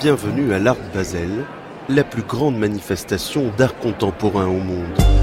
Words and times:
Bienvenue 0.00 0.52
à 0.52 0.58
l'Art 0.58 0.76
Basel, 0.92 1.44
la 1.88 2.02
plus 2.02 2.22
grande 2.22 2.56
manifestation 2.56 3.52
d'art 3.56 3.76
contemporain 3.76 4.46
au 4.46 4.58
monde. 4.58 5.21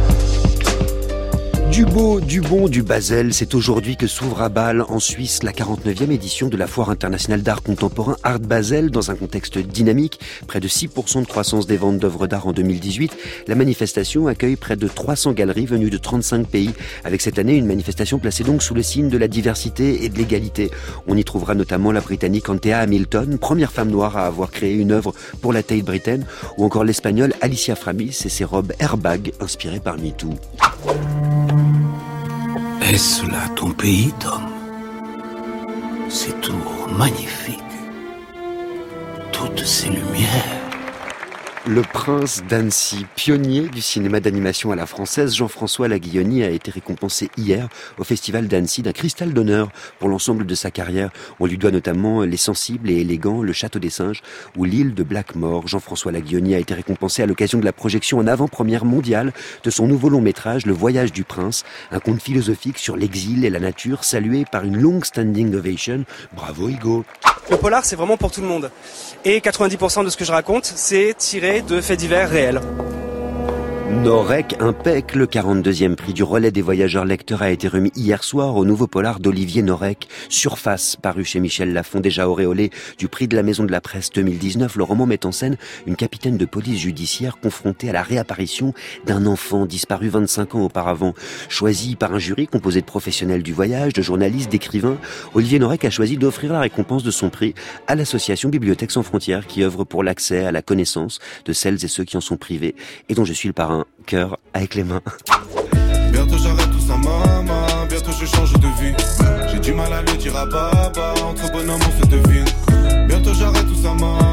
Du 1.80 1.86
beau, 1.86 2.20
du 2.20 2.42
bon, 2.42 2.68
du 2.68 2.84
Basel, 2.84 3.34
c'est 3.34 3.56
aujourd'hui 3.56 3.96
que 3.96 4.06
s'ouvre 4.06 4.42
à 4.42 4.50
Bâle, 4.50 4.82
en 4.90 5.00
Suisse, 5.00 5.44
la 5.44 5.54
49e 5.54 6.12
édition 6.12 6.50
de 6.50 6.58
la 6.58 6.68
Foire 6.68 6.90
internationale 6.90 7.42
d'art 7.42 7.64
contemporain 7.64 8.18
Art 8.22 8.42
Basel, 8.42 8.92
dans 8.92 9.12
un 9.12 9.16
contexte 9.16 9.58
dynamique. 9.58 10.20
Près 10.46 10.60
de 10.60 10.68
6% 10.68 11.22
de 11.22 11.26
croissance 11.26 11.68
des 11.68 11.78
ventes 11.78 11.98
d'œuvres 11.98 12.28
d'art 12.28 12.48
en 12.48 12.52
2018. 12.52 13.16
La 13.48 13.56
manifestation 13.56 14.28
accueille 14.28 14.58
près 14.58 14.76
de 14.76 14.90
300 14.90 15.32
galeries 15.32 15.68
venues 15.68 15.90
de 15.90 15.98
35 15.98 16.48
pays, 16.48 16.72
avec 17.06 17.22
cette 17.22 17.40
année 17.40 17.56
une 17.56 17.66
manifestation 17.66 18.20
placée 18.20 18.44
donc 18.44 18.62
sous 18.62 18.74
le 18.74 18.84
signe 18.84 19.08
de 19.08 19.18
la 19.18 19.30
diversité 19.30 20.04
et 20.04 20.10
de 20.10 20.18
l'égalité. 20.18 20.72
On 21.08 21.16
y 21.16 21.24
trouvera 21.24 21.56
notamment 21.56 21.94
la 21.94 22.02
Britannique 22.02 22.50
Anthea 22.50 22.78
Hamilton, 22.78 23.38
première 23.38 23.72
femme 23.72 23.90
noire 23.90 24.18
à 24.18 24.26
avoir 24.26 24.52
créé 24.52 24.74
une 24.74 24.92
œuvre 24.92 25.14
pour 25.42 25.54
la 25.54 25.64
Tate 25.64 25.86
Britain, 25.86 26.20
ou 26.58 26.66
encore 26.66 26.84
l'Espagnole 26.84 27.36
Alicia 27.40 27.78
Framis 27.78 28.20
et 28.26 28.30
ses 28.30 28.44
robes 28.44 28.74
airbag 28.80 29.32
inspirées 29.40 29.80
par 29.80 29.98
MeToo. 29.98 30.34
Est-ce 32.92 33.24
là 33.30 33.48
ton 33.56 33.70
pays, 33.70 34.12
Tom 34.20 34.42
C'est 36.10 36.42
tout 36.42 36.56
magnifique. 36.98 37.60
Toutes 39.32 39.64
ces 39.64 39.90
lumières. 39.90 40.59
Le 41.70 41.84
prince 41.84 42.42
d'Annecy, 42.50 43.06
pionnier 43.16 43.70
du 43.70 43.80
cinéma 43.80 44.20
d'animation 44.20 44.72
à 44.72 44.76
la 44.76 44.88
française, 44.88 45.36
Jean-François 45.36 45.88
Laguilloni 45.88 46.42
a 46.44 46.50
été 46.50 46.72
récompensé 46.72 47.30
hier 47.38 47.70
au 48.00 48.04
Festival 48.04 48.48
d'Annecy 48.48 48.82
d'un 48.82 48.92
cristal 48.92 49.34
d'honneur 49.34 49.70
pour 50.00 50.10
l'ensemble 50.10 50.48
de 50.48 50.56
sa 50.56 50.72
carrière. 50.72 51.12
On 51.40 51.46
lui 51.46 51.60
doit 51.60 51.70
notamment 51.70 52.24
Les 52.24 52.38
Sensibles 52.38 52.90
et 52.90 53.02
Élégants, 53.02 53.44
Le 53.44 53.54
Château 53.54 53.78
des 53.78 53.92
Singes 53.92 54.24
ou 54.58 54.66
L'île 54.66 54.96
de 54.96 55.04
Blackmore. 55.04 55.68
Jean-François 55.68 56.12
Laguilloni 56.12 56.56
a 56.56 56.58
été 56.58 56.74
récompensé 56.74 57.22
à 57.22 57.28
l'occasion 57.28 57.60
de 57.60 57.66
la 57.66 57.72
projection 57.72 58.18
en 58.18 58.26
avant-première 58.26 58.84
mondiale 58.84 59.32
de 59.64 59.70
son 59.70 59.86
nouveau 59.86 60.10
long 60.10 60.22
métrage 60.22 60.66
Le 60.66 60.74
Voyage 60.74 61.14
du 61.14 61.24
Prince, 61.24 61.66
un 61.92 62.00
conte 62.00 62.24
philosophique 62.24 62.80
sur 62.80 62.98
l'exil 62.98 63.46
et 63.46 63.52
la 63.52 63.60
nature 63.60 64.06
salué 64.06 64.44
par 64.52 64.64
une 64.64 64.78
long 64.82 65.04
standing 65.04 65.54
ovation. 65.54 66.04
Bravo 66.34 66.68
Hugo 66.68 67.06
le 67.50 67.58
polar, 67.58 67.86
c'est 67.86 67.96
vraiment 67.96 68.18
pour 68.18 68.32
tout 68.32 68.42
le 68.42 68.48
monde. 68.48 68.72
Et 69.26 69.40
90% 69.40 70.04
de 70.04 70.10
ce 70.10 70.18
que 70.18 70.26
je 70.26 70.32
raconte, 70.32 70.66
c'est 70.66 71.16
tiré 71.18 71.62
de 71.62 71.82
faits 71.82 72.00
divers 72.00 72.30
réels. 72.30 72.62
Norec 73.90 74.56
Impec, 74.60 75.16
le 75.16 75.26
42e 75.26 75.96
prix 75.96 76.14
du 76.14 76.22
relais 76.22 76.52
des 76.52 76.62
voyageurs 76.62 77.06
lecteurs 77.06 77.42
a 77.42 77.50
été 77.50 77.68
remis 77.68 77.92
hier 77.96 78.24
soir 78.24 78.56
au 78.56 78.64
nouveau 78.64 78.86
polar 78.86 79.20
d'Olivier 79.20 79.64
Norek, 79.64 80.08
Surface, 80.30 80.96
paru 80.96 81.26
chez 81.26 81.40
Michel 81.40 81.74
Lafon, 81.74 82.00
déjà 82.00 82.30
auréolé 82.30 82.70
du 83.00 83.08
prix 83.08 83.28
de 83.28 83.36
la 83.36 83.42
Maison 83.42 83.64
de 83.64 83.72
la 83.72 83.82
Presse 83.82 84.12
2019. 84.12 84.76
Le 84.76 84.84
roman 84.84 85.08
met 85.08 85.26
en 85.26 85.32
scène 85.32 85.58
une 85.88 85.96
capitaine 85.96 86.38
de 86.38 86.46
police 86.46 86.80
judiciaire 86.80 87.40
confrontée 87.40 87.90
à 87.90 87.94
la 87.94 88.04
réapparition 88.04 88.76
d'un 89.08 89.26
enfant 89.26 89.66
disparu 89.66 90.08
25 90.10 90.54
ans 90.54 90.66
auparavant. 90.66 91.16
Choisi 91.50 91.96
par 91.96 92.14
un 92.14 92.20
jury 92.20 92.46
composé 92.46 92.82
de 92.82 92.86
professionnels 92.86 93.42
du 93.42 93.54
voyage, 93.54 93.94
de 93.94 94.04
journalistes, 94.04 94.52
d'écrivains, 94.52 95.00
Olivier 95.34 95.58
Norek 95.58 95.84
a 95.86 95.90
choisi 95.90 96.16
d'offrir 96.16 96.54
la 96.54 96.60
récompense 96.60 97.04
de 97.04 97.12
son 97.12 97.32
prix 97.32 97.56
à 97.88 97.96
l'association 97.96 98.50
Bibliothèques 98.50 98.92
sans 98.92 99.04
frontières 99.04 99.48
qui 99.48 99.64
œuvre 99.64 99.84
pour 99.84 100.04
l'accès 100.04 100.46
à 100.46 100.52
la 100.52 100.62
connaissance 100.62 101.18
de 101.46 101.54
celles 101.54 101.84
et 101.84 101.88
ceux 101.88 102.04
qui 102.04 102.18
en 102.18 102.22
sont 102.22 102.38
privés 102.38 102.76
et 103.10 103.16
dont 103.16 103.26
je 103.26 103.34
suis 103.34 103.48
le 103.48 103.54
parrain 103.54 103.79
cœur 104.06 104.38
avec 104.54 104.76
les 104.76 104.84
mains. 104.84 105.02
Bientôt 106.12 106.38
j'arrête 106.38 106.72
tout 106.72 106.80
ça, 106.80 106.96
maman. 106.98 107.86
Bientôt 107.90 108.12
je 108.20 108.26
change 108.26 108.54
de 108.54 108.68
vie. 108.80 108.94
J'ai 109.52 109.60
du 109.60 109.74
mal 109.74 109.92
à 109.94 110.02
le 110.02 110.14
dire 110.18 110.36
à 110.36 110.46
papa. 110.46 111.14
Entre 111.24 111.52
bonhomme, 111.52 111.82
on 111.88 112.04
se 112.04 112.08
devine. 112.10 112.46
Bientôt 113.08 113.34
j'arrête 113.34 113.68
tout 113.68 113.82
ça, 113.82 113.94
maman. 113.94 114.29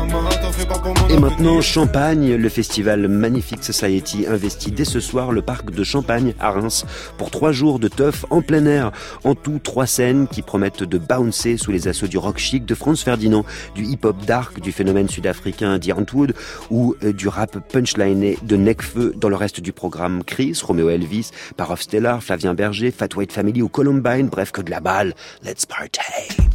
Et 1.11 1.19
maintenant, 1.19 1.61
Champagne, 1.61 2.35
le 2.35 2.49
festival 2.49 3.09
Magnifique 3.09 3.62
Society 3.62 4.27
investit 4.27 4.71
dès 4.71 4.84
ce 4.84 5.00
soir 5.00 5.33
le 5.33 5.43
parc 5.43 5.71
de 5.71 5.84
Champagne 5.84 6.34
à 6.41 6.50
Reims 6.50 6.87
pour 7.19 7.31
trois 7.31 7.53
jours 7.53 7.78
de 7.78 7.89
teuf 7.89 8.25
en 8.31 8.43
plein 8.43 8.65
air. 8.65 8.91
En 9.25 9.34
tout, 9.34 9.59
trois 9.62 9.87
scènes 9.87 10.28
qui 10.28 10.43
promettent 10.43 10.83
de 10.83 10.99
bouncer 10.99 11.56
sous 11.56 11.72
les 11.72 11.89
assauts 11.89 12.06
du 12.06 12.19
rock 12.19 12.39
chic 12.39 12.65
de 12.65 12.75
Franz 12.75 13.03
Ferdinand, 13.05 13.45
du 13.75 13.84
hip-hop 13.84 14.16
dark 14.25 14.61
du 14.61 14.72
phénomène 14.72 15.09
sud-africain 15.09 15.78
d'Iantwood 15.78 16.34
ou 16.71 16.95
euh, 17.03 17.12
du 17.12 17.28
rap 17.28 17.59
punchliné 17.71 18.39
de 18.43 18.56
Necfeu 18.56 19.12
dans 19.16 19.28
le 19.28 19.37
reste 19.37 19.61
du 19.61 19.72
programme 19.72 20.25
Chris, 20.25 20.59
Romeo 20.62 20.89
Elvis, 20.89 21.31
Parov 21.56 21.81
Stellar, 21.81 22.22
Flavien 22.22 22.55
Berger, 22.55 22.91
Fat 22.91 23.09
White 23.15 23.33
Family 23.33 23.62
ou 23.62 23.69
Columbine, 23.69 24.28
bref 24.28 24.53
que 24.53 24.62
de 24.62 24.71
la 24.71 24.81
balle. 24.81 25.15
Let's 25.45 25.66
party! 25.66 26.47